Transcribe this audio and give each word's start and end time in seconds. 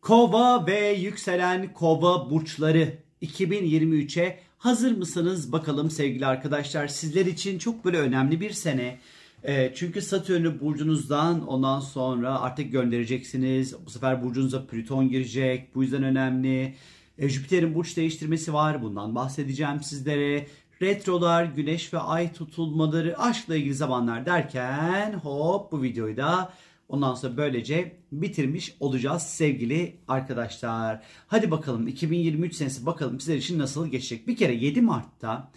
Kova 0.00 0.66
ve 0.66 0.92
yükselen 0.92 1.72
kova 1.72 2.30
burçları 2.30 2.98
2023'e 3.22 4.38
hazır 4.58 4.96
mısınız 4.96 5.52
bakalım 5.52 5.90
sevgili 5.90 6.26
arkadaşlar. 6.26 6.88
Sizler 6.88 7.26
için 7.26 7.58
çok 7.58 7.84
böyle 7.84 7.98
önemli 7.98 8.40
bir 8.40 8.50
sene. 8.50 8.98
E, 9.42 9.72
çünkü 9.74 10.02
Satürn'ü 10.02 10.60
burcunuzdan 10.60 11.46
ondan 11.48 11.80
sonra 11.80 12.40
artık 12.40 12.72
göndereceksiniz. 12.72 13.86
Bu 13.86 13.90
sefer 13.90 14.24
burcunuza 14.24 14.66
Plüton 14.66 15.08
girecek. 15.08 15.74
Bu 15.74 15.82
yüzden 15.82 16.02
önemli. 16.02 16.74
E, 17.18 17.28
Jüpiter'in 17.28 17.74
burç 17.74 17.96
değiştirmesi 17.96 18.52
var. 18.52 18.82
Bundan 18.82 19.14
bahsedeceğim 19.14 19.82
sizlere. 19.82 20.46
Retrolar, 20.82 21.44
güneş 21.44 21.94
ve 21.94 21.98
ay 21.98 22.32
tutulmaları, 22.32 23.18
aşkla 23.18 23.56
ilgili 23.56 23.74
zamanlar 23.74 24.26
derken 24.26 25.12
hop 25.12 25.72
bu 25.72 25.82
videoyu 25.82 26.16
da 26.16 26.52
Ondan 26.88 27.14
sonra 27.14 27.36
böylece 27.36 27.96
bitirmiş 28.12 28.76
olacağız 28.80 29.22
sevgili 29.22 30.00
arkadaşlar. 30.08 31.02
Hadi 31.26 31.50
bakalım 31.50 31.88
2023 31.88 32.54
senesi 32.54 32.86
bakalım 32.86 33.20
sizler 33.20 33.36
için 33.36 33.58
nasıl 33.58 33.88
geçecek. 33.88 34.28
Bir 34.28 34.36
kere 34.36 34.54
7 34.54 34.80
Mart'ta 34.80 35.52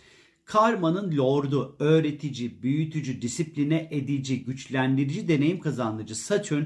Karma'nın 0.45 1.17
lordu, 1.17 1.75
öğretici, 1.79 2.63
büyütücü, 2.63 3.21
disipline 3.21 3.87
edici, 3.91 4.43
güçlendirici, 4.43 5.27
deneyim 5.27 5.59
kazandırıcı 5.59 6.15
Satürn 6.15 6.63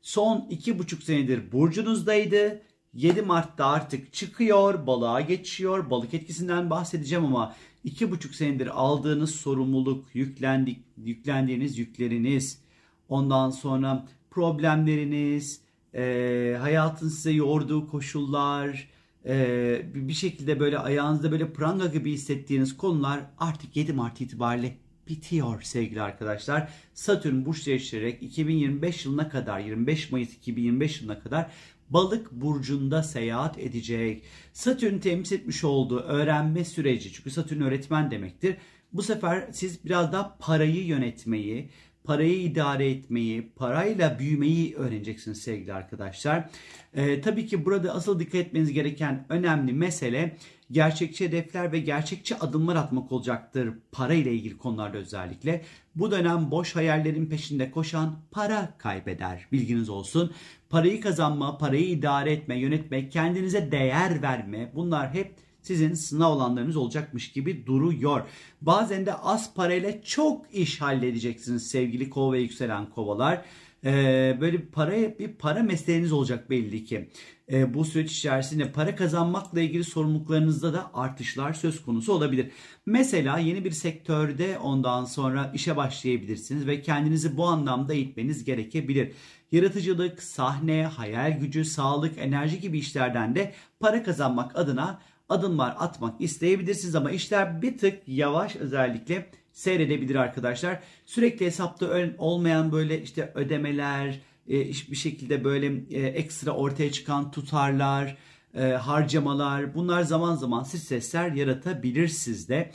son 0.00 0.48
2,5 0.50 1.02
senedir 1.02 1.52
burcunuzdaydı. 1.52 2.62
7 2.94 3.22
Mart'ta 3.22 3.66
artık 3.66 4.12
çıkıyor, 4.12 4.86
balığa 4.86 5.20
geçiyor. 5.20 5.90
Balık 5.90 6.14
etkisinden 6.14 6.70
bahsedeceğim 6.70 7.24
ama 7.24 7.54
2,5 7.84 8.34
senedir 8.34 8.80
aldığınız 8.80 9.34
sorumluluk, 9.34 10.06
yüklendik, 10.14 10.78
yüklendiğiniz 10.96 11.78
yükleriniz, 11.78 12.60
Ondan 13.08 13.50
sonra 13.50 14.06
problemleriniz, 14.30 15.60
e, 15.94 16.56
hayatın 16.60 17.08
size 17.08 17.30
yorduğu 17.30 17.88
koşullar, 17.88 18.88
e, 19.26 19.82
bir 19.94 20.12
şekilde 20.12 20.60
böyle 20.60 20.78
ayağınızda 20.78 21.30
böyle 21.30 21.52
pranga 21.52 21.86
gibi 21.86 22.12
hissettiğiniz 22.12 22.76
konular 22.76 23.20
artık 23.38 23.76
7 23.76 23.92
Mart 23.92 24.20
itibariyle 24.20 24.76
bitiyor 25.08 25.62
sevgili 25.62 26.02
arkadaşlar. 26.02 26.68
Satürn 26.94 27.44
burç 27.44 27.66
değiştirerek 27.66 28.22
2025 28.22 29.04
yılına 29.04 29.28
kadar 29.28 29.60
25 29.60 30.12
Mayıs 30.12 30.34
2025 30.34 31.00
yılına 31.00 31.20
kadar 31.20 31.50
balık 31.90 32.32
burcunda 32.32 33.02
seyahat 33.02 33.58
edecek. 33.58 34.22
Satürn 34.52 34.98
temsil 34.98 35.36
etmiş 35.36 35.64
olduğu 35.64 36.00
öğrenme 36.00 36.64
süreci 36.64 37.12
çünkü 37.12 37.30
Satürn 37.30 37.60
öğretmen 37.60 38.10
demektir. 38.10 38.56
Bu 38.92 39.02
sefer 39.02 39.48
siz 39.52 39.84
biraz 39.84 40.12
daha 40.12 40.36
parayı 40.38 40.86
yönetmeyi, 40.86 41.70
parayı 42.08 42.42
idare 42.42 42.90
etmeyi, 42.90 43.52
parayla 43.56 44.18
büyümeyi 44.18 44.74
öğreneceksiniz 44.74 45.42
sevgili 45.42 45.72
arkadaşlar. 45.72 46.50
Ee, 46.94 47.20
tabii 47.20 47.46
ki 47.46 47.64
burada 47.64 47.94
asıl 47.94 48.20
dikkat 48.20 48.34
etmeniz 48.34 48.72
gereken 48.72 49.26
önemli 49.28 49.72
mesele 49.72 50.36
gerçekçi 50.70 51.24
hedefler 51.24 51.72
ve 51.72 51.78
gerçekçi 51.78 52.36
adımlar 52.36 52.76
atmak 52.76 53.12
olacaktır 53.12 53.70
para 53.92 54.14
ile 54.14 54.32
ilgili 54.32 54.58
konularda 54.58 54.98
özellikle. 54.98 55.64
Bu 55.94 56.10
dönem 56.10 56.50
boş 56.50 56.76
hayallerin 56.76 57.26
peşinde 57.26 57.70
koşan 57.70 58.18
para 58.30 58.74
kaybeder. 58.78 59.46
Bilginiz 59.52 59.88
olsun. 59.88 60.32
Parayı 60.70 61.00
kazanma, 61.00 61.58
parayı 61.58 61.88
idare 61.88 62.32
etme, 62.32 62.58
yönetme, 62.58 63.08
kendinize 63.08 63.72
değer 63.72 64.22
verme 64.22 64.72
bunlar 64.74 65.14
hep 65.14 65.34
sizin 65.62 65.94
sınav 65.94 66.32
alanlarınız 66.32 66.76
olacakmış 66.76 67.32
gibi 67.32 67.66
duruyor. 67.66 68.22
Bazen 68.60 69.06
de 69.06 69.14
az 69.14 69.54
parayla 69.54 70.02
çok 70.02 70.54
iş 70.54 70.80
halledeceksiniz 70.80 71.66
sevgili 71.66 72.10
kova 72.10 72.32
ve 72.32 72.40
yükselen 72.40 72.90
kovalar. 72.90 73.44
Ee, 73.84 74.38
böyle 74.40 74.58
bir 74.58 74.66
para 74.66 75.18
bir 75.18 75.28
para 75.28 75.62
mesleğiniz 75.62 76.12
olacak 76.12 76.50
belli 76.50 76.84
ki. 76.84 77.08
Ee, 77.52 77.74
bu 77.74 77.84
süreç 77.84 78.12
içerisinde 78.12 78.72
para 78.72 78.96
kazanmakla 78.96 79.60
ilgili 79.60 79.84
sorumluluklarınızda 79.84 80.72
da 80.72 80.90
artışlar 80.94 81.52
söz 81.52 81.82
konusu 81.82 82.12
olabilir. 82.12 82.50
Mesela 82.86 83.38
yeni 83.38 83.64
bir 83.64 83.70
sektörde 83.70 84.58
ondan 84.58 85.04
sonra 85.04 85.52
işe 85.54 85.76
başlayabilirsiniz 85.76 86.66
ve 86.66 86.82
kendinizi 86.82 87.36
bu 87.36 87.46
anlamda 87.46 87.94
eğitmeniz 87.94 88.44
gerekebilir. 88.44 89.12
Yaratıcılık, 89.52 90.22
sahne, 90.22 90.84
hayal 90.84 91.38
gücü, 91.38 91.64
sağlık, 91.64 92.18
enerji 92.18 92.60
gibi 92.60 92.78
işlerden 92.78 93.34
de 93.34 93.54
para 93.80 94.02
kazanmak 94.02 94.58
adına 94.58 95.00
adımlar 95.28 95.76
atmak 95.78 96.20
isteyebilirsiniz 96.20 96.94
ama 96.94 97.10
işler 97.10 97.62
bir 97.62 97.78
tık 97.78 97.98
yavaş 98.06 98.56
özellikle 98.56 99.30
seyredebilir 99.52 100.14
arkadaşlar. 100.14 100.80
Sürekli 101.06 101.46
hesapta 101.46 102.10
olmayan 102.18 102.72
böyle 102.72 103.02
işte 103.02 103.32
ödemeler, 103.34 104.20
e, 104.48 104.68
bir 104.90 104.96
şekilde 104.96 105.44
böyle 105.44 105.66
e, 105.90 106.06
ekstra 106.06 106.50
ortaya 106.50 106.92
çıkan 106.92 107.30
tutarlar, 107.30 108.16
e, 108.54 108.62
harcamalar 108.62 109.74
bunlar 109.74 110.02
zaman 110.02 110.34
zaman 110.34 110.62
stresler 110.62 111.32
yaratabilir 111.32 112.08
sizde. 112.08 112.70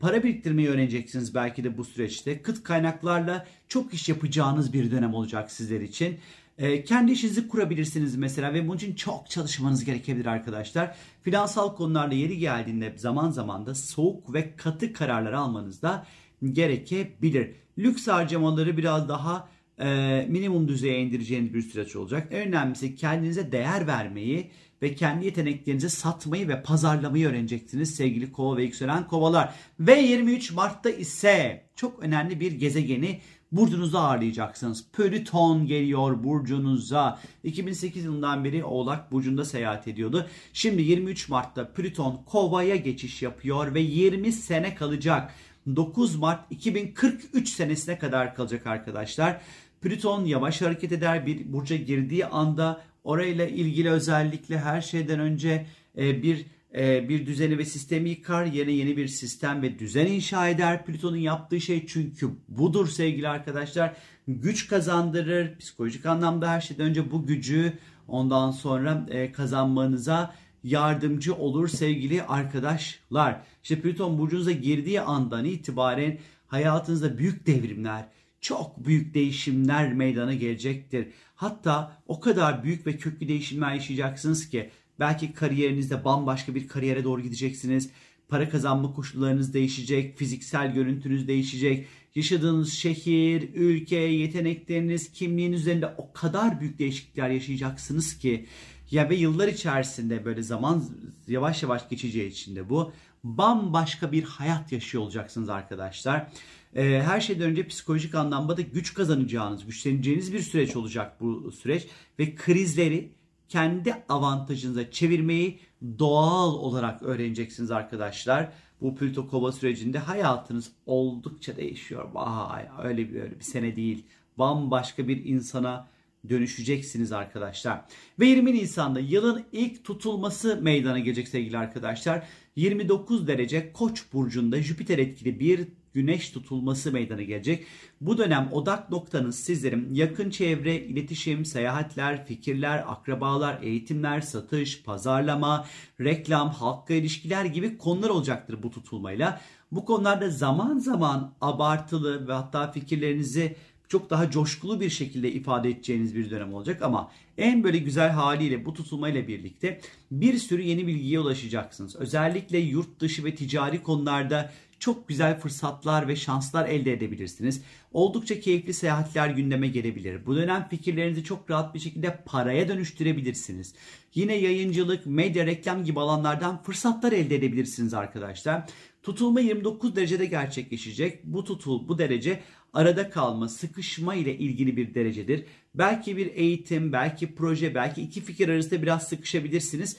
Para 0.00 0.22
biriktirmeyi 0.22 0.68
öğreneceksiniz 0.68 1.34
belki 1.34 1.64
de 1.64 1.78
bu 1.78 1.84
süreçte. 1.84 2.42
Kıt 2.42 2.62
kaynaklarla 2.62 3.46
çok 3.68 3.94
iş 3.94 4.08
yapacağınız 4.08 4.72
bir 4.72 4.90
dönem 4.90 5.14
olacak 5.14 5.50
sizler 5.50 5.80
için. 5.80 6.18
E, 6.58 6.84
kendi 6.84 7.12
işinizi 7.12 7.48
kurabilirsiniz 7.48 8.16
mesela 8.16 8.54
ve 8.54 8.68
bunun 8.68 8.76
için 8.76 8.94
çok 8.94 9.30
çalışmanız 9.30 9.84
gerekebilir 9.84 10.26
arkadaşlar. 10.26 10.96
Finansal 11.22 11.76
konularda 11.76 12.14
yeri 12.14 12.38
geldiğinde 12.38 12.94
zaman 12.96 13.30
zaman 13.30 13.66
da 13.66 13.74
soğuk 13.74 14.34
ve 14.34 14.56
katı 14.56 14.92
kararlar 14.92 15.32
almanız 15.32 15.82
da 15.82 16.06
gerekebilir. 16.52 17.54
Lüks 17.78 18.08
harcamaları 18.08 18.76
biraz 18.76 19.08
daha 19.08 19.48
e, 19.78 20.26
minimum 20.28 20.68
düzeye 20.68 21.00
indireceğiniz 21.00 21.54
bir 21.54 21.62
süreç 21.62 21.96
olacak. 21.96 22.28
En 22.30 22.48
önemlisi 22.48 22.94
kendinize 22.94 23.52
değer 23.52 23.86
vermeyi 23.86 24.50
ve 24.82 24.94
kendi 24.94 25.24
yeteneklerinizi 25.24 25.90
satmayı 25.90 26.48
ve 26.48 26.62
pazarlamayı 26.62 27.28
öğreneceksiniz 27.28 27.94
sevgili 27.94 28.32
kova 28.32 28.56
ve 28.56 28.62
yükselen 28.62 29.06
kovalar. 29.06 29.54
Ve 29.80 30.00
23 30.00 30.52
Mart'ta 30.52 30.90
ise 30.90 31.66
çok 31.76 32.02
önemli 32.02 32.40
bir 32.40 32.52
gezegeni 32.52 33.20
burcunuza 33.52 34.00
ağırlayacaksınız. 34.00 34.86
Plüton 34.92 35.66
geliyor 35.66 36.24
burcunuza. 36.24 37.20
2008 37.44 38.04
yılından 38.04 38.44
beri 38.44 38.64
Oğlak 38.64 39.12
burcunda 39.12 39.44
seyahat 39.44 39.88
ediyordu. 39.88 40.26
Şimdi 40.52 40.82
23 40.82 41.28
Mart'ta 41.28 41.72
Plüton 41.72 42.22
Kova'ya 42.26 42.76
geçiş 42.76 43.22
yapıyor 43.22 43.74
ve 43.74 43.80
20 43.80 44.32
sene 44.32 44.74
kalacak. 44.74 45.34
9 45.76 46.16
Mart 46.16 46.40
2043 46.50 47.48
senesine 47.48 47.98
kadar 47.98 48.34
kalacak 48.34 48.66
arkadaşlar. 48.66 49.40
Plüton 49.80 50.24
yavaş 50.24 50.62
hareket 50.62 50.92
eder 50.92 51.26
bir 51.26 51.52
burca 51.52 51.76
girdiği 51.76 52.26
anda 52.26 52.80
orayla 53.04 53.46
ilgili 53.46 53.90
özellikle 53.90 54.58
her 54.58 54.80
şeyden 54.80 55.20
önce 55.20 55.66
e, 55.98 56.22
bir 56.22 56.46
bir 56.74 57.26
düzeni 57.26 57.58
ve 57.58 57.64
sistemi 57.64 58.10
yıkar. 58.10 58.44
Yerine 58.44 58.72
yeni 58.72 58.96
bir 58.96 59.08
sistem 59.08 59.62
ve 59.62 59.78
düzen 59.78 60.06
inşa 60.06 60.48
eder. 60.48 60.84
Plüton'un 60.84 61.16
yaptığı 61.16 61.60
şey 61.60 61.86
çünkü 61.86 62.30
budur 62.48 62.88
sevgili 62.88 63.28
arkadaşlar. 63.28 63.96
Güç 64.28 64.68
kazandırır. 64.68 65.58
Psikolojik 65.58 66.06
anlamda 66.06 66.50
her 66.50 66.60
şeyden 66.60 66.86
önce 66.86 67.10
bu 67.10 67.26
gücü 67.26 67.72
ondan 68.08 68.50
sonra 68.50 69.06
e, 69.10 69.32
kazanmanıza 69.32 70.34
yardımcı 70.64 71.34
olur 71.34 71.68
sevgili 71.68 72.22
arkadaşlar. 72.22 73.40
İşte 73.62 73.80
Plüton 73.80 74.18
burcunuza 74.18 74.52
girdiği 74.52 75.00
andan 75.00 75.44
itibaren 75.44 76.18
hayatınızda 76.46 77.18
büyük 77.18 77.46
devrimler, 77.46 78.04
çok 78.40 78.86
büyük 78.86 79.14
değişimler 79.14 79.92
meydana 79.92 80.34
gelecektir. 80.34 81.08
Hatta 81.34 82.02
o 82.06 82.20
kadar 82.20 82.64
büyük 82.64 82.86
ve 82.86 82.96
köklü 82.96 83.28
değişimler 83.28 83.74
yaşayacaksınız 83.74 84.48
ki 84.48 84.70
Belki 85.00 85.32
kariyerinizde 85.32 86.04
bambaşka 86.04 86.54
bir 86.54 86.68
kariyere 86.68 87.04
doğru 87.04 87.22
gideceksiniz. 87.22 87.90
Para 88.28 88.48
kazanma 88.48 88.92
koşullarınız 88.92 89.54
değişecek, 89.54 90.18
fiziksel 90.18 90.74
görüntünüz 90.74 91.28
değişecek. 91.28 91.86
Yaşadığınız 92.14 92.72
şehir, 92.72 93.54
ülke, 93.54 93.96
yetenekleriniz, 93.96 95.12
kimliğiniz 95.12 95.60
üzerinde 95.60 95.94
o 95.98 96.12
kadar 96.12 96.60
büyük 96.60 96.78
değişiklikler 96.78 97.30
yaşayacaksınız 97.30 98.18
ki 98.18 98.46
ya 98.90 99.10
ve 99.10 99.14
yıllar 99.14 99.48
içerisinde 99.48 100.24
böyle 100.24 100.42
zaman 100.42 100.84
yavaş 101.28 101.62
yavaş 101.62 101.88
geçeceği 101.88 102.30
için 102.30 102.56
de 102.56 102.68
bu 102.70 102.92
bambaşka 103.24 104.12
bir 104.12 104.22
hayat 104.22 104.72
yaşıyor 104.72 105.04
olacaksınız 105.04 105.48
arkadaşlar. 105.48 106.28
Ee, 106.76 107.02
her 107.04 107.20
şeyden 107.20 107.50
önce 107.50 107.66
psikolojik 107.66 108.14
anlamda 108.14 108.56
da 108.56 108.60
güç 108.60 108.94
kazanacağınız, 108.94 109.66
güçleneceğiniz 109.66 110.32
bir 110.32 110.40
süreç 110.40 110.76
olacak 110.76 111.20
bu 111.20 111.52
süreç 111.52 111.86
ve 112.18 112.34
krizleri 112.34 113.12
kendi 113.48 113.94
avantajınıza 114.08 114.90
çevirmeyi 114.90 115.58
doğal 115.98 116.54
olarak 116.54 117.02
öğreneceksiniz 117.02 117.70
arkadaşlar. 117.70 118.52
Bu 118.80 118.96
Plüto 118.96 119.28
Kova 119.28 119.52
sürecinde 119.52 119.98
hayatınız 119.98 120.72
oldukça 120.86 121.56
değişiyor. 121.56 122.08
Vay 122.12 122.68
öyle 122.82 123.12
bir, 123.12 123.20
öyle 123.20 123.38
bir 123.38 123.44
sene 123.44 123.76
değil. 123.76 124.04
Bambaşka 124.38 125.08
bir 125.08 125.24
insana 125.24 125.88
dönüşeceksiniz 126.28 127.12
arkadaşlar. 127.12 127.84
Ve 128.20 128.26
20 128.26 128.54
Nisan'da 128.54 129.00
yılın 129.00 129.44
ilk 129.52 129.84
tutulması 129.84 130.58
meydana 130.62 130.98
gelecek 130.98 131.28
sevgili 131.28 131.58
arkadaşlar. 131.58 132.26
29 132.56 133.26
derece 133.26 133.72
Koç 133.72 134.04
burcunda 134.12 134.62
Jüpiter 134.62 134.98
etkili 134.98 135.40
bir 135.40 135.68
güneş 135.96 136.30
tutulması 136.30 136.92
meydana 136.92 137.22
gelecek. 137.22 137.66
Bu 138.00 138.18
dönem 138.18 138.48
odak 138.52 138.90
noktanız 138.90 139.38
sizlerin 139.38 139.94
yakın 139.94 140.30
çevre, 140.30 140.76
iletişim, 140.76 141.44
seyahatler, 141.44 142.26
fikirler, 142.26 142.84
akrabalar, 142.86 143.62
eğitimler, 143.62 144.20
satış, 144.20 144.82
pazarlama, 144.82 145.66
reklam, 146.00 146.50
halkla 146.50 146.94
ilişkiler 146.94 147.44
gibi 147.44 147.78
konular 147.78 148.10
olacaktır 148.10 148.62
bu 148.62 148.70
tutulmayla. 148.70 149.40
Bu 149.72 149.84
konularda 149.84 150.30
zaman 150.30 150.78
zaman 150.78 151.34
abartılı 151.40 152.28
ve 152.28 152.32
hatta 152.32 152.72
fikirlerinizi 152.72 153.56
çok 153.88 154.10
daha 154.10 154.30
coşkulu 154.30 154.80
bir 154.80 154.90
şekilde 154.90 155.32
ifade 155.32 155.70
edeceğiniz 155.70 156.14
bir 156.14 156.30
dönem 156.30 156.54
olacak 156.54 156.82
ama 156.82 157.10
en 157.38 157.64
böyle 157.64 157.78
güzel 157.78 158.10
haliyle 158.10 158.64
bu 158.64 158.74
tutulmayla 158.74 159.28
birlikte 159.28 159.80
bir 160.10 160.38
sürü 160.38 160.62
yeni 160.62 160.86
bilgiye 160.86 161.20
ulaşacaksınız. 161.20 161.96
Özellikle 161.96 162.58
yurt 162.58 163.00
dışı 163.00 163.24
ve 163.24 163.34
ticari 163.34 163.82
konularda 163.82 164.52
çok 164.78 165.08
güzel 165.08 165.40
fırsatlar 165.40 166.08
ve 166.08 166.16
şanslar 166.16 166.68
elde 166.68 166.92
edebilirsiniz. 166.92 167.62
Oldukça 167.92 168.40
keyifli 168.40 168.74
seyahatler 168.74 169.28
gündeme 169.28 169.68
gelebilir. 169.68 170.26
Bu 170.26 170.36
dönem 170.36 170.68
fikirlerinizi 170.70 171.24
çok 171.24 171.50
rahat 171.50 171.74
bir 171.74 171.78
şekilde 171.78 172.22
paraya 172.26 172.68
dönüştürebilirsiniz. 172.68 173.74
Yine 174.14 174.34
yayıncılık, 174.34 175.06
medya, 175.06 175.46
reklam 175.46 175.84
gibi 175.84 176.00
alanlardan 176.00 176.62
fırsatlar 176.62 177.12
elde 177.12 177.36
edebilirsiniz 177.36 177.94
arkadaşlar. 177.94 178.66
Tutulma 179.02 179.40
29 179.40 179.96
derecede 179.96 180.26
gerçekleşecek. 180.26 181.24
Bu 181.24 181.44
tutul, 181.44 181.88
bu 181.88 181.98
derece 181.98 182.40
arada 182.72 183.10
kalma, 183.10 183.48
sıkışma 183.48 184.14
ile 184.14 184.38
ilgili 184.38 184.76
bir 184.76 184.94
derecedir. 184.94 185.44
Belki 185.74 186.16
bir 186.16 186.26
eğitim, 186.26 186.92
belki 186.92 187.34
proje, 187.34 187.74
belki 187.74 188.02
iki 188.02 188.20
fikir 188.20 188.48
arasında 188.48 188.82
biraz 188.82 189.08
sıkışabilirsiniz. 189.08 189.96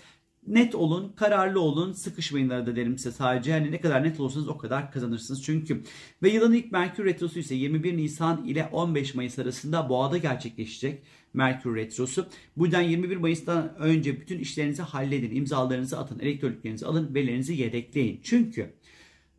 Net 0.48 0.76
olun, 0.76 1.14
kararlı 1.16 1.62
olun, 1.62 1.94
sıkışmayın 1.94 2.50
arada 2.50 2.76
derim 2.76 2.98
size 2.98 3.12
sadece. 3.12 3.52
Yani 3.52 3.72
ne 3.72 3.82
kadar 3.82 4.04
net 4.04 4.20
olursanız 4.20 4.48
o 4.48 4.58
kadar 4.58 4.92
kazanırsınız 4.92 5.44
çünkü. 5.44 5.84
Ve 6.24 6.30
yılın 6.30 6.54
ilk 6.54 6.72
Merkür 6.72 7.06
Retrosu 7.06 7.40
ise 7.40 7.56
21 7.56 7.98
Nisan 7.98 8.46
ile 8.46 8.70
15 8.72 9.16
Mayıs 9.16 9.40
arasında 9.40 9.90
Boğa'da 9.90 10.18
gerçekleşecek. 10.18 11.04
Merkür 11.34 11.76
Retrosu. 11.76 12.28
Bu 12.58 12.66
yüzden 12.66 12.82
21 12.82 13.18
Mayıs'tan 13.18 13.76
önce 13.80 14.22
bütün 14.22 14.40
işlerinizi 14.40 14.82
halledin, 14.82 15.36
imzalarınızı 15.36 16.00
atın, 16.00 16.20
elektroniklerinizi 16.20 16.86
alın, 16.86 17.16
verilerinizi 17.16 17.54
yedekleyin. 17.54 18.20
Çünkü 18.24 18.74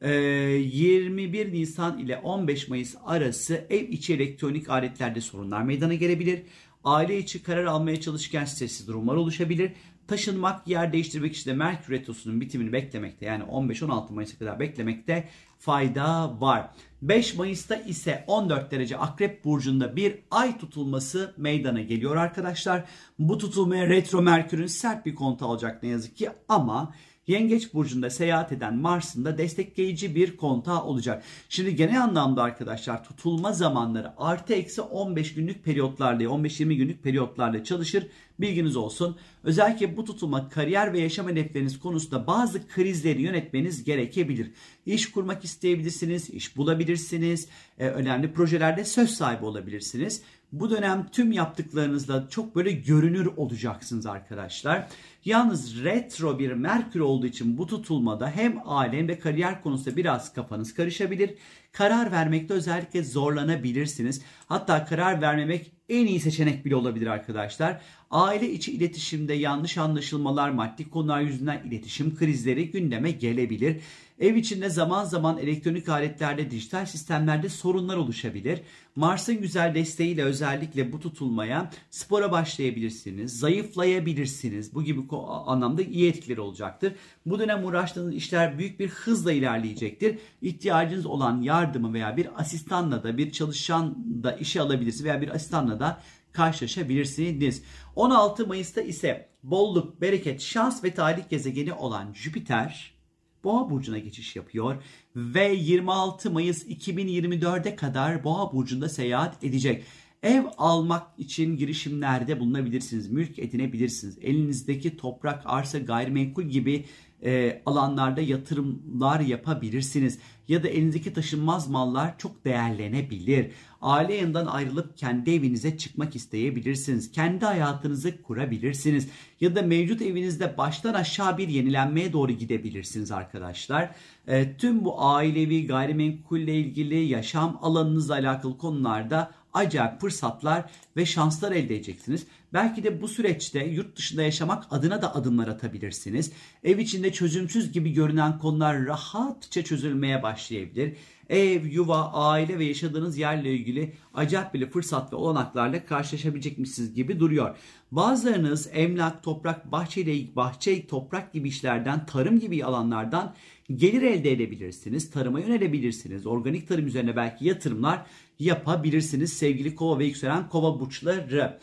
21 0.02 1.46
ee, 1.46 1.52
Nisan 1.52 1.98
ile 1.98 2.16
15 2.16 2.68
Mayıs 2.68 2.94
arası 3.04 3.66
ev 3.70 3.88
içi 3.88 4.14
elektronik 4.14 4.68
aletlerde 4.68 5.20
sorunlar 5.20 5.62
meydana 5.62 5.94
gelebilir. 5.94 6.42
Aile 6.84 7.18
içi 7.18 7.42
karar 7.42 7.64
almaya 7.64 8.00
çalışırken 8.00 8.44
stresli 8.44 8.86
durumlar 8.86 9.14
oluşabilir. 9.16 9.72
Taşınmak, 10.08 10.68
yer 10.68 10.92
değiştirmek 10.92 11.46
de 11.46 11.52
Merkür 11.52 11.94
Retrosu'nun 11.94 12.40
bitimini 12.40 12.72
beklemekte 12.72 13.26
yani 13.26 13.44
15-16 13.44 14.12
Mayıs'a 14.12 14.38
kadar 14.38 14.60
beklemekte 14.60 15.28
fayda 15.58 16.40
var. 16.40 16.70
5 17.02 17.34
Mayıs'ta 17.34 17.76
ise 17.76 18.24
14 18.26 18.70
derece 18.70 18.96
Akrep 18.96 19.44
Burcu'nda 19.44 19.96
bir 19.96 20.18
ay 20.30 20.58
tutulması 20.58 21.34
meydana 21.36 21.80
geliyor 21.80 22.16
arkadaşlar. 22.16 22.84
Bu 23.18 23.38
tutulmaya 23.38 23.88
retro 23.88 24.22
Merkür'ün 24.22 24.66
sert 24.66 25.06
bir 25.06 25.14
kontu 25.14 25.46
alacak 25.46 25.82
ne 25.82 25.88
yazık 25.88 26.16
ki 26.16 26.30
ama 26.48 26.94
Yengeç 27.28 27.74
burcunda 27.74 28.10
seyahat 28.10 28.52
eden 28.52 28.76
Mars'ın 28.76 29.24
da 29.24 29.38
destekleyici 29.38 30.14
bir 30.14 30.36
kontağı 30.36 30.82
olacak. 30.82 31.24
Şimdi 31.48 31.76
genel 31.76 32.02
anlamda 32.02 32.42
arkadaşlar 32.42 33.04
tutulma 33.04 33.52
zamanları 33.52 34.12
artı 34.16 34.54
eksi 34.54 34.80
15 34.80 35.34
günlük 35.34 35.64
periyotlarla 35.64 36.22
15-20 36.22 36.74
günlük 36.74 37.02
periyotlarla 37.02 37.64
çalışır. 37.64 38.06
Bilginiz 38.40 38.76
olsun. 38.76 39.16
Özellikle 39.44 39.96
bu 39.96 40.04
tutulma 40.04 40.48
kariyer 40.48 40.92
ve 40.92 41.00
yaşam 41.00 41.28
hedefleriniz 41.28 41.78
konusunda 41.78 42.26
bazı 42.26 42.68
krizleri 42.68 43.22
yönetmeniz 43.22 43.84
gerekebilir. 43.84 44.50
İş 44.86 45.10
kurmak 45.10 45.44
isteyebilirsiniz, 45.44 46.30
iş 46.30 46.56
bulabilirsiniz, 46.56 47.48
e, 47.78 47.88
önemli 47.88 48.32
projelerde 48.32 48.84
söz 48.84 49.10
sahibi 49.10 49.44
olabilirsiniz. 49.44 50.22
Bu 50.52 50.70
dönem 50.70 51.08
tüm 51.12 51.32
yaptıklarınızla 51.32 52.28
çok 52.28 52.56
böyle 52.56 52.72
görünür 52.72 53.26
olacaksınız 53.26 54.06
arkadaşlar. 54.06 54.88
Yalnız 55.24 55.84
retro 55.84 56.38
bir 56.38 56.52
Merkür 56.52 57.00
olduğu 57.00 57.26
için 57.26 57.58
bu 57.58 57.66
tutulmada 57.66 58.30
hem 58.30 58.58
aile 58.64 59.08
ve 59.08 59.18
kariyer 59.18 59.62
konusunda 59.62 59.96
biraz 59.96 60.32
kafanız 60.32 60.74
karışabilir. 60.74 61.34
Karar 61.72 62.12
vermekte 62.12 62.54
özellikle 62.54 63.04
zorlanabilirsiniz. 63.04 64.22
Hatta 64.46 64.84
karar 64.84 65.22
vermemek 65.22 65.77
en 65.88 66.06
iyi 66.06 66.20
seçenek 66.20 66.64
bile 66.64 66.76
olabilir 66.76 67.06
arkadaşlar. 67.06 67.80
Aile 68.10 68.52
içi 68.52 68.72
iletişimde 68.72 69.34
yanlış 69.34 69.78
anlaşılmalar, 69.78 70.50
maddi 70.50 70.90
konular 70.90 71.20
yüzünden 71.20 71.62
iletişim 71.66 72.16
krizleri 72.16 72.70
gündeme 72.70 73.10
gelebilir. 73.10 73.76
Ev 74.20 74.34
içinde 74.34 74.70
zaman 74.70 75.04
zaman 75.04 75.38
elektronik 75.38 75.88
aletlerde, 75.88 76.50
dijital 76.50 76.86
sistemlerde 76.86 77.48
sorunlar 77.48 77.96
oluşabilir. 77.96 78.60
Mars'ın 78.96 79.40
güzel 79.40 79.74
desteğiyle 79.74 80.24
özellikle 80.24 80.92
bu 80.92 81.00
tutulmaya 81.00 81.70
spora 81.90 82.32
başlayabilirsiniz, 82.32 83.38
zayıflayabilirsiniz. 83.38 84.74
Bu 84.74 84.82
gibi 84.82 85.00
anlamda 85.46 85.82
iyi 85.82 86.08
etkileri 86.08 86.40
olacaktır. 86.40 86.92
Bu 87.26 87.38
dönem 87.38 87.64
uğraştığınız 87.64 88.14
işler 88.14 88.58
büyük 88.58 88.80
bir 88.80 88.88
hızla 88.88 89.32
ilerleyecektir. 89.32 90.18
İhtiyacınız 90.42 91.06
olan 91.06 91.42
yardımı 91.42 91.92
veya 91.92 92.16
bir 92.16 92.40
asistanla 92.40 93.02
da 93.02 93.18
bir 93.18 93.32
çalışan 93.32 94.04
da 94.22 94.32
işe 94.32 94.60
alabilirsiniz 94.60 95.04
veya 95.04 95.20
bir 95.20 95.28
asistanla 95.28 95.80
da 95.80 96.00
karşılaşabilirsiniz. 96.32 97.62
16 97.96 98.46
Mayıs'ta 98.46 98.80
ise 98.80 99.28
bolluk, 99.42 100.00
bereket, 100.00 100.40
şans 100.40 100.84
ve 100.84 100.94
talih 100.94 101.28
gezegeni 101.28 101.72
olan 101.72 102.12
Jüpiter 102.12 102.97
Boğa 103.44 103.70
burcuna 103.70 103.98
geçiş 103.98 104.36
yapıyor 104.36 104.82
ve 105.16 105.52
26 105.52 106.30
Mayıs 106.30 106.66
2024'e 106.66 107.76
kadar 107.76 108.24
Boğa 108.24 108.52
burcunda 108.52 108.88
seyahat 108.88 109.44
edecek. 109.44 109.84
Ev 110.22 110.44
almak 110.58 111.18
için 111.18 111.56
girişimlerde 111.56 112.40
bulunabilirsiniz. 112.40 113.10
Mülk 113.10 113.38
edinebilirsiniz. 113.38 114.18
Elinizdeki 114.22 114.96
toprak, 114.96 115.42
arsa, 115.44 115.78
gayrimenkul 115.78 116.42
gibi 116.42 116.84
e, 117.24 117.62
alanlarda 117.66 118.20
yatırımlar 118.20 119.20
yapabilirsiniz. 119.20 120.18
Ya 120.48 120.62
da 120.62 120.68
elinizdeki 120.68 121.12
taşınmaz 121.12 121.68
mallar 121.68 122.18
çok 122.18 122.44
değerlenebilir. 122.44 123.50
Aile 123.80 124.14
yanından 124.14 124.46
ayrılıp 124.46 124.98
kendi 124.98 125.30
evinize 125.30 125.78
çıkmak 125.78 126.16
isteyebilirsiniz. 126.16 127.12
Kendi 127.12 127.44
hayatınızı 127.44 128.22
kurabilirsiniz. 128.22 129.08
Ya 129.40 129.56
da 129.56 129.62
mevcut 129.62 130.02
evinizde 130.02 130.58
baştan 130.58 130.94
aşağı 130.94 131.38
bir 131.38 131.48
yenilenmeye 131.48 132.12
doğru 132.12 132.32
gidebilirsiniz 132.32 133.12
arkadaşlar. 133.12 133.90
E, 134.26 134.56
tüm 134.56 134.84
bu 134.84 135.04
ailevi 135.04 135.66
gayrimenkulle 135.66 136.54
ilgili 136.54 136.96
yaşam 136.96 137.58
alanınızla 137.62 138.14
alakalı 138.14 138.58
konularda 138.58 139.37
acayip 139.54 140.00
fırsatlar 140.00 140.70
ve 140.96 141.06
şanslar 141.06 141.52
elde 141.52 141.76
edeceksiniz. 141.76 142.26
Belki 142.52 142.84
de 142.84 143.02
bu 143.02 143.08
süreçte 143.08 143.64
yurt 143.64 143.96
dışında 143.96 144.22
yaşamak 144.22 144.64
adına 144.70 145.02
da 145.02 145.14
adımlar 145.14 145.48
atabilirsiniz. 145.48 146.32
Ev 146.64 146.78
içinde 146.78 147.12
çözümsüz 147.12 147.72
gibi 147.72 147.92
görünen 147.92 148.38
konular 148.38 148.86
rahatça 148.86 149.64
çözülmeye 149.64 150.22
başlayabilir. 150.22 150.96
Ev, 151.28 151.66
yuva, 151.66 152.12
aile 152.12 152.58
ve 152.58 152.64
yaşadığınız 152.64 153.18
yerle 153.18 153.52
ilgili 153.52 153.94
acayip 154.14 154.54
bile 154.54 154.70
fırsat 154.70 155.12
ve 155.12 155.16
olanaklarla 155.16 155.86
karşılaşabilecekmişsiniz 155.86 156.94
gibi 156.94 157.20
duruyor. 157.20 157.56
Bazılarınız 157.92 158.68
emlak, 158.72 159.22
toprak, 159.22 159.72
bahçeyle 159.72 160.36
bahçe, 160.36 160.86
toprak 160.86 161.32
gibi 161.32 161.48
işlerden, 161.48 162.06
tarım 162.06 162.40
gibi 162.40 162.64
alanlardan 162.64 163.34
gelir 163.76 164.02
elde 164.02 164.32
edebilirsiniz. 164.32 165.10
Tarıma 165.10 165.40
yönelebilirsiniz. 165.40 166.26
Organik 166.26 166.68
tarım 166.68 166.86
üzerine 166.86 167.16
belki 167.16 167.44
yatırımlar 167.44 168.06
yapabilirsiniz 168.38 169.32
sevgili 169.32 169.74
kova 169.74 169.98
ve 169.98 170.04
yükselen 170.04 170.48
kova 170.48 170.80
burçları. 170.80 171.58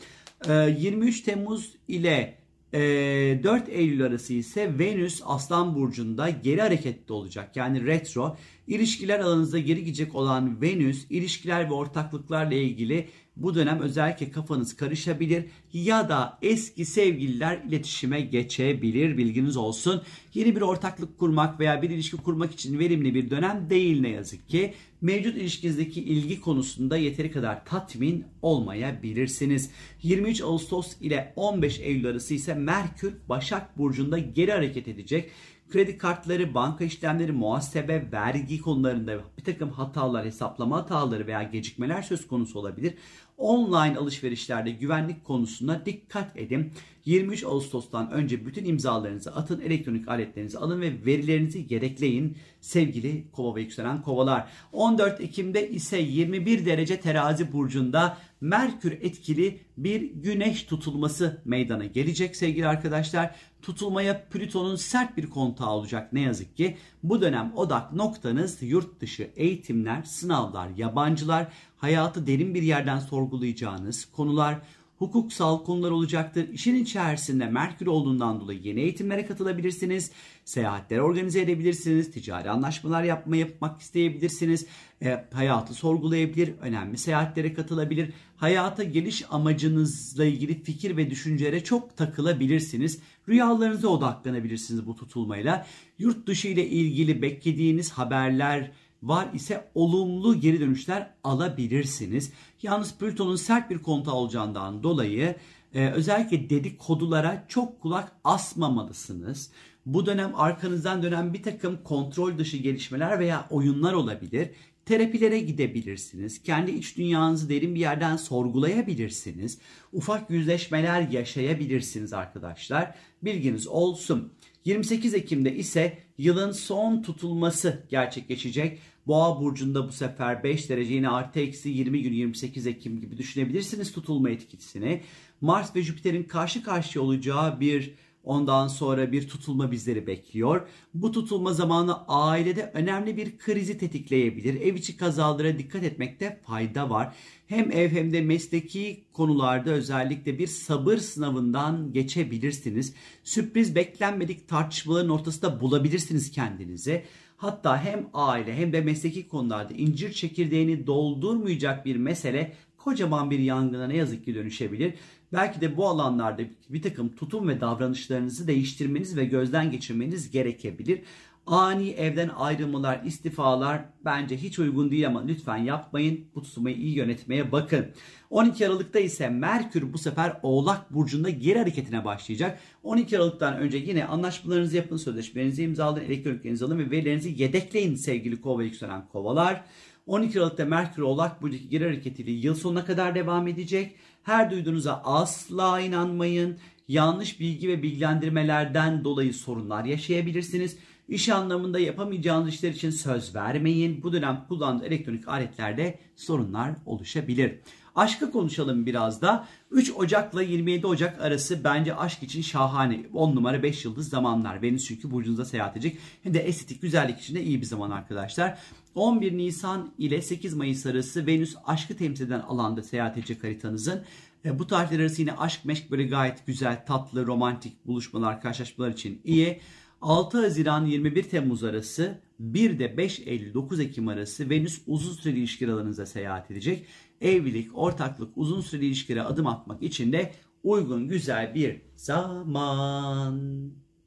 23 0.47 1.19
ee, 1.19 1.23
Temmuz 1.23 1.75
ile 1.87 2.37
4 2.73 3.69
e, 3.69 3.71
Eylül 3.71 4.03
arası 4.03 4.33
ise 4.33 4.79
Venüs 4.79 5.21
Aslan 5.25 5.75
Burcu'nda 5.75 6.29
geri 6.29 6.61
hareketli 6.61 7.13
olacak. 7.13 7.55
Yani 7.55 7.85
retro. 7.85 8.37
İlişkiler 8.67 9.19
alanınızda 9.19 9.59
geri 9.59 9.83
gidecek 9.83 10.15
olan 10.15 10.61
Venüs 10.61 11.05
ilişkiler 11.09 11.69
ve 11.69 11.73
ortaklıklarla 11.73 12.55
ilgili 12.55 13.07
bu 13.37 13.55
dönem 13.55 13.79
özellikle 13.79 14.31
kafanız 14.31 14.75
karışabilir 14.75 15.45
ya 15.73 16.09
da 16.09 16.37
eski 16.41 16.85
sevgililer 16.85 17.61
iletişime 17.67 18.21
geçebilir 18.21 19.17
bilginiz 19.17 19.57
olsun. 19.57 20.01
Yeni 20.33 20.55
bir 20.55 20.61
ortaklık 20.61 21.19
kurmak 21.19 21.59
veya 21.59 21.81
bir 21.81 21.89
ilişki 21.89 22.17
kurmak 22.17 22.51
için 22.51 22.79
verimli 22.79 23.15
bir 23.15 23.29
dönem 23.29 23.69
değil 23.69 24.01
ne 24.01 24.09
yazık 24.09 24.49
ki. 24.49 24.73
Mevcut 25.01 25.37
ilişkinizdeki 25.37 26.03
ilgi 26.03 26.41
konusunda 26.41 26.97
yeteri 26.97 27.31
kadar 27.31 27.65
tatmin 27.65 28.25
olmayabilirsiniz. 28.41 29.69
23 30.03 30.41
Ağustos 30.41 31.01
ile 31.01 31.33
15 31.35 31.79
Eylül 31.79 32.07
arası 32.07 32.33
ise 32.33 32.53
Merkür 32.53 33.13
Başak 33.29 33.77
Burcu'nda 33.77 34.17
geri 34.17 34.51
hareket 34.51 34.87
edecek 34.87 35.31
kredi 35.69 35.97
kartları, 35.97 36.53
banka 36.53 36.83
işlemleri, 36.83 37.31
muhasebe, 37.31 38.11
vergi 38.11 38.61
konularında 38.61 39.19
bir 39.37 39.43
takım 39.43 39.69
hatalar, 39.69 40.25
hesaplama 40.25 40.77
hataları 40.77 41.27
veya 41.27 41.43
gecikmeler 41.43 42.01
söz 42.01 42.27
konusu 42.27 42.59
olabilir. 42.59 42.93
Online 43.37 43.97
alışverişlerde 43.97 44.71
güvenlik 44.71 45.23
konusunda 45.23 45.85
dikkat 45.85 46.37
edin. 46.37 46.71
23 47.05 47.43
Ağustos'tan 47.43 48.11
önce 48.11 48.45
bütün 48.45 48.65
imzalarınızı 48.65 49.35
atın, 49.35 49.61
elektronik 49.61 50.07
aletlerinizi 50.07 50.57
alın 50.57 50.81
ve 50.81 51.05
verilerinizi 51.05 51.65
yedekleyin 51.69 52.37
sevgili 52.61 53.31
kova 53.31 53.55
ve 53.55 53.61
yükselen 53.61 54.01
kovalar. 54.01 54.47
14 54.71 55.21
Ekim'de 55.21 55.69
ise 55.69 55.97
21 55.97 56.65
derece 56.65 56.99
terazi 56.99 57.53
burcunda 57.53 58.17
Merkür 58.41 58.91
etkili 58.91 59.59
bir 59.77 60.01
güneş 60.01 60.63
tutulması 60.63 61.41
meydana 61.45 61.85
gelecek 61.85 62.35
sevgili 62.35 62.67
arkadaşlar. 62.67 63.35
Tutulmaya 63.61 64.25
Plüton'un 64.25 64.75
sert 64.75 65.17
bir 65.17 65.29
kontağı 65.29 65.69
olacak 65.69 66.13
ne 66.13 66.21
yazık 66.21 66.57
ki. 66.57 66.77
Bu 67.03 67.21
dönem 67.21 67.53
odak 67.55 67.93
noktanız 67.93 68.61
yurt 68.61 69.01
dışı 69.01 69.29
eğitimler, 69.35 70.03
sınavlar, 70.03 70.69
yabancılar, 70.77 71.47
hayatı 71.77 72.27
derin 72.27 72.55
bir 72.55 72.63
yerden 72.63 72.99
sorgulayacağınız 72.99 74.05
konular, 74.05 74.61
hukuksal 74.97 75.63
konular 75.63 75.91
olacaktır. 75.91 76.49
İşin 76.49 76.75
içerisinde 76.75 77.45
Merkür 77.45 77.87
olduğundan 77.87 78.39
dolayı 78.39 78.59
yeni 78.59 78.81
eğitimlere 78.81 79.25
katılabilirsiniz. 79.25 80.11
Seyahatler 80.45 80.97
organize 80.97 81.41
edebilirsiniz. 81.41 82.11
Ticari 82.11 82.49
anlaşmalar 82.49 83.03
yapma, 83.03 83.35
yapmak 83.35 83.81
isteyebilirsiniz. 83.81 84.65
E, 85.01 85.25
hayatı 85.33 85.73
sorgulayabilir. 85.73 86.53
Önemli 86.61 86.97
seyahatlere 86.97 87.53
katılabilir. 87.53 88.13
Hayata 88.37 88.83
geliş 88.83 89.23
amacınızla 89.29 90.25
ilgili 90.25 90.63
fikir 90.63 90.97
ve 90.97 91.09
düşüncelere 91.09 91.63
çok 91.63 91.97
takılabilirsiniz. 91.97 92.99
Rüyalarınıza 93.29 93.87
odaklanabilirsiniz 93.87 94.87
bu 94.87 94.95
tutulmayla. 94.95 95.67
Yurt 95.99 96.27
dışı 96.27 96.47
ile 96.47 96.67
ilgili 96.67 97.21
beklediğiniz 97.21 97.91
haberler, 97.91 98.71
var 99.03 99.27
ise 99.33 99.67
olumlu 99.75 100.39
geri 100.39 100.59
dönüşler 100.59 101.13
alabilirsiniz. 101.23 102.31
Yalnız 102.63 102.97
Plüton'un 102.97 103.35
sert 103.35 103.69
bir 103.69 103.77
kontağı 103.79 104.13
olacağından 104.15 104.83
dolayı 104.83 105.35
e, 105.73 105.89
özellikle 105.89 106.49
dedikodulara 106.49 107.45
çok 107.47 107.81
kulak 107.81 108.11
asmamalısınız. 108.23 109.51
Bu 109.85 110.05
dönem 110.05 110.35
arkanızdan 110.35 111.03
dönen 111.03 111.33
bir 111.33 111.43
takım 111.43 111.83
kontrol 111.83 112.37
dışı 112.37 112.57
gelişmeler 112.57 113.19
veya 113.19 113.47
oyunlar 113.49 113.93
olabilir. 113.93 114.49
Terapilere 114.85 115.39
gidebilirsiniz. 115.39 116.43
Kendi 116.43 116.71
iç 116.71 116.97
dünyanızı 116.97 117.49
derin 117.49 117.75
bir 117.75 117.79
yerden 117.79 118.17
sorgulayabilirsiniz. 118.17 119.57
Ufak 119.93 120.29
yüzleşmeler 120.29 121.09
yaşayabilirsiniz 121.09 122.13
arkadaşlar. 122.13 122.95
Bilginiz 123.23 123.67
olsun. 123.67 124.33
28 124.65 125.13
Ekim'de 125.13 125.55
ise 125.55 125.97
yılın 126.17 126.51
son 126.51 127.01
tutulması 127.01 127.83
gerçekleşecek. 127.89 128.79
Boğa 129.07 129.41
burcunda 129.41 129.87
bu 129.87 129.91
sefer 129.91 130.43
5 130.43 130.69
derece 130.69 130.93
yine 130.93 131.09
artı 131.09 131.39
eksi 131.39 131.69
20 131.69 132.03
gün 132.03 132.13
28 132.13 132.67
Ekim 132.67 133.01
gibi 133.01 133.17
düşünebilirsiniz 133.17 133.91
tutulma 133.91 134.29
etkisini. 134.29 135.01
Mars 135.41 135.75
ve 135.75 135.81
Jüpiter'in 135.81 136.23
karşı 136.23 136.63
karşıya 136.63 137.05
olacağı 137.05 137.59
bir 137.59 137.93
Ondan 138.25 138.67
sonra 138.67 139.11
bir 139.11 139.27
tutulma 139.27 139.71
bizleri 139.71 140.07
bekliyor. 140.07 140.67
Bu 140.93 141.11
tutulma 141.11 141.53
zamanı 141.53 142.07
ailede 142.07 142.71
önemli 142.73 143.17
bir 143.17 143.37
krizi 143.37 143.77
tetikleyebilir. 143.77 144.61
Ev 144.61 144.75
içi 144.75 144.97
kazalara 144.97 145.57
dikkat 145.57 145.83
etmekte 145.83 146.41
fayda 146.45 146.89
var. 146.89 147.15
Hem 147.47 147.71
ev 147.71 147.89
hem 147.89 148.13
de 148.13 148.21
mesleki 148.21 149.03
konularda 149.13 149.71
özellikle 149.71 150.39
bir 150.39 150.47
sabır 150.47 150.97
sınavından 150.97 151.93
geçebilirsiniz. 151.93 152.93
Sürpriz 153.23 153.75
beklenmedik 153.75 154.47
tartışmaların 154.47 155.09
ortasında 155.09 155.61
bulabilirsiniz 155.61 156.31
kendinizi. 156.31 157.03
Hatta 157.37 157.83
hem 157.83 158.09
aile 158.13 158.55
hem 158.55 158.73
de 158.73 158.81
mesleki 158.81 159.27
konularda 159.27 159.73
incir 159.73 160.13
çekirdeğini 160.13 160.87
doldurmayacak 160.87 161.85
bir 161.85 161.95
mesele 161.95 162.53
kocaman 162.85 163.31
bir 163.31 163.39
yangına 163.39 163.87
ne 163.87 163.97
yazık 163.97 164.25
ki 164.25 164.35
dönüşebilir. 164.35 164.93
Belki 165.33 165.61
de 165.61 165.77
bu 165.77 165.87
alanlarda 165.87 166.41
bir 166.69 166.81
takım 166.81 167.15
tutum 167.15 167.47
ve 167.47 167.61
davranışlarınızı 167.61 168.47
değiştirmeniz 168.47 169.17
ve 169.17 169.25
gözden 169.25 169.71
geçirmeniz 169.71 170.31
gerekebilir. 170.31 171.01
Ani 171.47 171.89
evden 171.89 172.29
ayrılmalar, 172.29 173.03
istifalar 173.05 173.81
bence 174.05 174.37
hiç 174.37 174.59
uygun 174.59 174.91
değil 174.91 175.07
ama 175.07 175.25
lütfen 175.25 175.57
yapmayın. 175.57 176.25
Bu 176.35 176.41
tutmayı 176.43 176.75
iyi 176.75 176.97
yönetmeye 176.97 177.51
bakın. 177.51 177.85
12 178.29 178.67
Aralık'ta 178.67 178.99
ise 178.99 179.29
Merkür 179.29 179.93
bu 179.93 179.97
sefer 179.97 180.37
Oğlak 180.43 180.93
Burcu'nda 180.93 181.29
geri 181.29 181.59
hareketine 181.59 182.05
başlayacak. 182.05 182.59
12 182.83 183.17
Aralık'tan 183.17 183.57
önce 183.57 183.77
yine 183.77 184.05
anlaşmalarınızı 184.05 184.75
yapın, 184.75 184.97
sözleşmelerinizi 184.97 185.63
imzalayın, 185.63 186.07
elektroniklerinizi 186.07 186.65
alın 186.65 186.79
ve 186.79 186.91
verilerinizi 186.91 187.41
yedekleyin 187.41 187.95
sevgili 187.95 188.41
kova 188.41 188.63
yükselen 188.63 189.07
kovalar. 189.07 189.63
12 190.07 190.39
Aralık'ta 190.39 190.65
Merkür 190.65 191.01
Oğlak 191.01 191.41
Burcu'ndaki 191.41 191.69
geri 191.69 191.83
hareketiyle 191.83 192.31
yıl 192.31 192.55
sonuna 192.55 192.85
kadar 192.85 193.15
devam 193.15 193.47
edecek. 193.47 193.95
Her 194.23 194.51
duyduğunuza 194.51 195.01
asla 195.03 195.79
inanmayın. 195.79 196.57
Yanlış 196.87 197.39
bilgi 197.39 197.69
ve 197.69 197.83
bilgilendirmelerden 197.83 199.03
dolayı 199.03 199.33
sorunlar 199.33 199.85
yaşayabilirsiniz. 199.85 200.77
İş 201.09 201.29
anlamında 201.29 201.79
yapamayacağınız 201.79 202.49
işler 202.49 202.71
için 202.71 202.89
söz 202.89 203.35
vermeyin. 203.35 204.03
Bu 204.03 204.13
dönem 204.13 204.45
kullandığınız 204.47 204.87
elektronik 204.87 205.27
aletlerde 205.27 205.99
sorunlar 206.15 206.75
oluşabilir. 206.85 207.59
Aşkı 207.95 208.31
konuşalım 208.31 208.85
biraz 208.85 209.21
da. 209.21 209.47
3 209.71 209.91
Ocak'la 209.91 210.41
27 210.41 210.87
Ocak 210.87 211.21
arası 211.21 211.63
bence 211.63 211.95
aşk 211.95 212.23
için 212.23 212.41
şahane. 212.41 213.05
10 213.13 213.35
numara 213.35 213.63
5 213.63 213.85
yıldız 213.85 214.09
zamanlar. 214.09 214.61
Venüs 214.61 214.87
çünkü 214.87 215.11
burcunuzda 215.11 215.45
seyahat 215.45 215.77
edecek. 215.77 215.97
Hem 216.23 216.33
de 216.33 216.39
estetik 216.39 216.81
güzellik 216.81 217.19
için 217.19 217.35
de 217.35 217.43
iyi 217.43 217.61
bir 217.61 217.65
zaman 217.65 217.91
arkadaşlar. 217.91 218.59
11 218.95 219.37
Nisan 219.37 219.91
ile 219.97 220.21
8 220.21 220.53
Mayıs 220.53 220.85
arası 220.85 221.27
Venüs 221.27 221.55
aşkı 221.65 221.97
temsil 221.97 222.25
eden 222.25 222.39
alanda 222.39 222.83
seyahat 222.83 223.17
edecek 223.17 223.43
haritanızın. 223.43 224.03
E, 224.45 224.59
bu 224.59 224.67
tarihler 224.67 224.99
arası 224.99 225.21
yine 225.21 225.33
aşk 225.33 225.65
meşk 225.65 225.91
böyle 225.91 226.03
gayet 226.03 226.45
güzel, 226.45 226.85
tatlı, 226.85 227.27
romantik 227.27 227.87
buluşmalar, 227.87 228.41
karşılaşmalar 228.41 228.91
için 228.91 229.21
iyi. 229.23 229.61
6 230.01 230.41
Haziran 230.41 230.85
21 230.85 231.23
Temmuz 231.23 231.63
arası 231.63 232.19
1 232.39 232.79
de 232.79 232.97
5 232.97 233.19
Eylül 233.19 233.53
9 233.53 233.79
Ekim 233.79 234.07
arası 234.07 234.49
Venüs 234.49 234.81
uzun 234.87 235.13
süreli 235.13 235.39
ilişkiler 235.39 235.71
alanınıza 235.71 236.05
seyahat 236.05 236.51
edecek. 236.51 236.85
Evlilik, 237.25 237.77
ortaklık, 237.77 238.29
uzun 238.35 238.61
süreli 238.61 238.85
ilişkilere 238.85 239.23
adım 239.23 239.47
atmak 239.47 239.83
için 239.83 240.11
de 240.11 240.33
uygun 240.63 241.07
güzel 241.07 241.55
bir 241.55 241.81
zaman. 241.95 243.41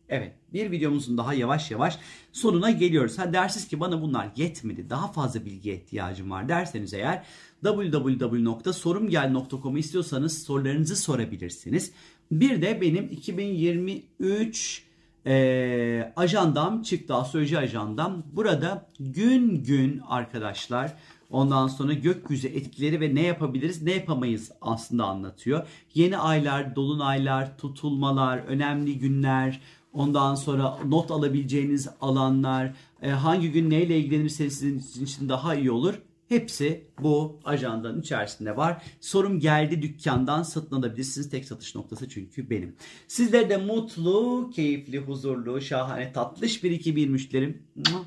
Evet 0.09 0.35
bir 0.53 0.71
videomuzun 0.71 1.19
daha 1.19 1.35
yavaş 1.35 1.71
yavaş 1.71 1.99
sonuna 2.33 2.71
geliyoruz. 2.71 3.19
Ha 3.19 3.33
dersiniz 3.33 3.69
ki 3.69 3.81
bana 3.81 4.03
bunlar 4.03 4.29
yetmedi 4.37 4.91
daha 4.91 5.13
fazla 5.13 5.45
bilgiye 5.45 5.77
ihtiyacım 5.77 6.31
var 6.31 6.49
derseniz 6.49 6.95
eğer 6.95 7.25
www.sorumgel.com'u 7.65 9.79
istiyorsanız 9.79 10.43
sorularınızı 10.43 10.97
sorabilirsiniz. 10.97 11.93
Bir 12.33 12.63
de 12.63 12.81
benim 12.81 13.09
2023 13.11 14.85
e, 15.27 16.13
ajandam 16.17 16.83
çıktı 16.83 17.15
astroloji 17.15 17.59
ajandam. 17.59 18.23
Burada 18.33 18.89
gün 19.01 19.65
gün 19.65 20.03
arkadaşlar 20.09 20.97
ondan 21.31 21.67
sonra 21.67 21.93
gökyüzü 21.93 22.49
etkileri 22.49 23.01
ve 23.01 23.15
ne 23.15 23.23
yapabiliriz 23.23 23.83
ne 23.83 23.93
yapamayız 23.93 24.53
aslında 24.61 25.05
anlatıyor. 25.05 25.67
Yeni 25.95 26.19
aylar, 26.19 26.77
dolunaylar, 26.77 27.59
tutulmalar, 27.59 28.39
önemli 28.39 28.99
günler, 28.99 29.61
Ondan 29.93 30.35
sonra 30.35 30.79
not 30.87 31.11
alabileceğiniz 31.11 31.89
alanlar, 32.01 32.75
e, 33.03 33.11
hangi 33.11 33.53
gün 33.53 33.71
neyle 33.71 33.99
ilgilenirseniz 33.99 34.59
sizin 34.59 35.05
için 35.05 35.29
daha 35.29 35.55
iyi 35.55 35.71
olur. 35.71 35.95
Hepsi 36.29 36.87
bu 37.03 37.41
ajandanın 37.45 38.01
içerisinde 38.01 38.57
var. 38.57 38.83
Sorum 39.01 39.41
geldi 39.41 39.83
dükkandan 39.83 40.43
satın 40.43 40.77
alabilirsiniz. 40.77 41.31
Tek 41.31 41.45
satış 41.45 41.75
noktası 41.75 42.09
çünkü 42.09 42.51
benim. 42.51 42.77
Sizlere 43.09 43.51
de 43.51 43.57
mutlu, 43.57 44.51
keyifli, 44.55 44.99
huzurlu, 44.99 45.61
şahane, 45.61 46.13
tatlış 46.13 46.65
bir 46.65 46.71
2023 46.71 47.33
dilerim. 47.33 47.63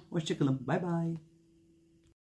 Hoşçakalın. 0.09 0.67
Bay 0.67 0.83
bay. 0.83 1.30